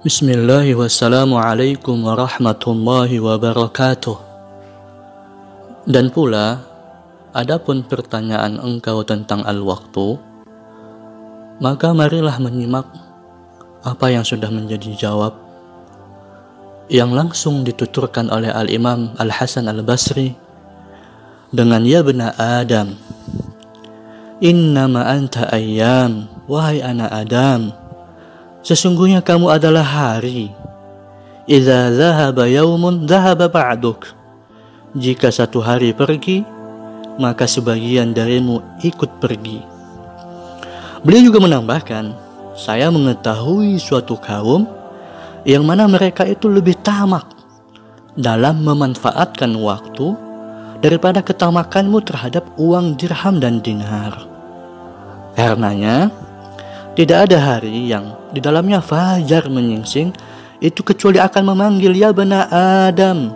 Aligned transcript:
Bismillah 0.00 0.64
wassalamualaikum 0.64 1.92
warahmatullahi 1.92 3.20
wabarakatuh. 3.20 4.16
Dan 5.84 6.08
pula, 6.08 6.64
adapun 7.36 7.84
pertanyaan 7.84 8.56
engkau 8.64 9.04
tentang 9.04 9.44
al-waktu, 9.44 10.16
maka 11.60 11.92
marilah 11.92 12.32
menyimak 12.40 12.88
apa 13.84 14.08
yang 14.08 14.24
sudah 14.24 14.48
menjadi 14.48 14.88
jawab 14.96 15.36
yang 16.88 17.12
langsung 17.12 17.60
dituturkan 17.60 18.32
oleh 18.32 18.48
Al-Imam 18.48 19.12
Al-Hasan 19.20 19.68
Al-Basri 19.68 20.32
dengan 21.52 21.84
ya 21.84 22.00
bena 22.00 22.32
Adam 22.40 22.96
Innama 24.40 25.12
anta 25.12 25.44
ayyam 25.52 26.24
wahai 26.48 26.80
anak 26.80 27.12
Adam 27.12 27.79
Sesungguhnya 28.60 29.24
kamu 29.24 29.48
adalah 29.48 29.84
hari. 29.84 30.52
Idza 31.48 31.90
dhahaba 31.90 32.44
yaumun 32.44 33.08
dhahaba 33.08 33.48
ba'duk. 33.48 34.12
Jika 34.92 35.32
satu 35.32 35.64
hari 35.64 35.96
pergi, 35.96 36.44
maka 37.16 37.48
sebagian 37.48 38.12
darimu 38.12 38.60
ikut 38.84 39.20
pergi. 39.22 39.62
Beliau 41.00 41.32
juga 41.32 41.40
menambahkan, 41.40 42.12
saya 42.52 42.92
mengetahui 42.92 43.80
suatu 43.80 44.20
kaum 44.20 44.68
yang 45.48 45.64
mana 45.64 45.88
mereka 45.88 46.28
itu 46.28 46.52
lebih 46.52 46.76
tamak 46.84 47.24
dalam 48.12 48.60
memanfaatkan 48.60 49.56
waktu 49.56 50.12
daripada 50.84 51.24
ketamakanmu 51.24 52.04
terhadap 52.04 52.44
uang 52.60 53.00
dirham 53.00 53.40
dan 53.40 53.64
dinar. 53.64 54.12
Karenanya, 55.36 56.12
tidak 56.98 57.30
ada 57.30 57.38
hari 57.38 57.90
yang 57.90 58.18
di 58.34 58.42
dalamnya 58.42 58.82
fajar 58.82 59.46
menyingsing 59.46 60.10
itu 60.60 60.80
kecuali 60.82 61.22
akan 61.22 61.54
memanggil 61.54 61.94
ya 61.94 62.10
bena 62.10 62.50
Adam 62.90 63.30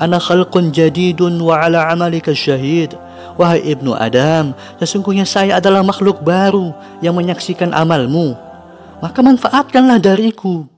ana 0.00 0.16
khalqun 0.16 0.72
jadidun 0.72 1.36
wa 1.42 1.60
ala 1.60 1.92
amalika 1.92 2.32
syahid. 2.32 2.96
Wahai 3.36 3.60
ibnu 3.72 3.92
Adam 3.92 4.56
sesungguhnya 4.80 5.28
saya 5.28 5.60
adalah 5.60 5.84
makhluk 5.84 6.24
baru 6.24 6.72
yang 7.04 7.12
menyaksikan 7.16 7.76
amalmu. 7.76 8.32
Maka 9.00 9.20
manfaatkanlah 9.20 10.00
dariku 10.00 10.68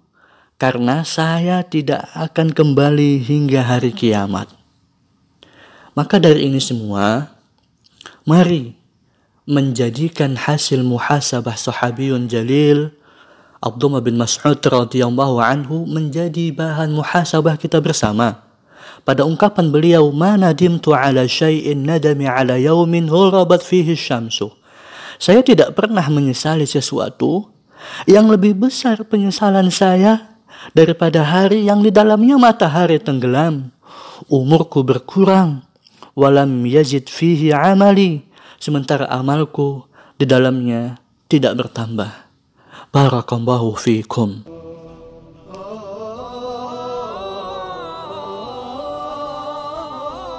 karena 0.59 1.03
saya 1.03 1.63
tidak 1.67 2.07
akan 2.15 2.55
kembali 2.55 3.23
hingga 3.23 3.67
hari 3.67 3.91
kiamat. 3.91 4.51
Maka 5.93 6.23
dari 6.23 6.47
ini 6.51 6.63
semua 6.63 7.35
mari 8.23 8.82
menjadikan 9.43 10.39
hasil 10.39 10.87
muhasabah 10.87 11.59
sahabiyun 11.59 12.31
jalil 12.31 12.95
Abdullah 13.63 14.03
bin 14.03 14.19
Mas'ud 14.19 14.59
radhiyallahu 14.59 15.39
anhu 15.39 15.87
menjadi 15.87 16.51
bahan 16.51 16.91
muhasabah 16.99 17.55
kita 17.55 17.79
bersama. 17.79 18.43
Pada 19.07 19.23
ungkapan 19.23 19.71
beliau, 19.71 20.11
"Ma 20.11 20.35
nadimtu 20.35 20.91
ala 20.91 21.27
syai'in 21.31 21.87
nadami 21.87 22.27
ala 22.27 22.59
yaumin 22.59 23.07
hurabat 23.07 23.63
fihi 23.63 23.95
syamsu." 23.95 24.51
Saya 25.23 25.47
tidak 25.47 25.79
pernah 25.79 26.03
menyesali 26.11 26.67
sesuatu 26.67 27.55
yang 28.11 28.27
lebih 28.27 28.59
besar 28.59 29.07
penyesalan 29.07 29.71
saya 29.71 30.39
daripada 30.75 31.23
hari 31.23 31.67
yang 31.67 31.87
di 31.87 31.95
dalamnya 31.95 32.39
matahari 32.39 32.99
tenggelam. 32.99 33.71
Umurku 34.27 34.83
berkurang, 34.83 35.63
walam 36.19 36.67
yazid 36.67 37.07
fihi 37.07 37.55
amali 37.55 38.27
sementara 38.63 39.11
amalku 39.11 39.91
di 40.15 40.23
dalamnya 40.23 41.03
tidak 41.27 41.59
bertambah. 41.59 42.31
Barakallahu 42.95 43.75
fiikum. 43.75 44.52